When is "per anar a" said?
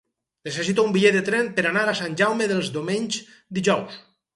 1.61-1.95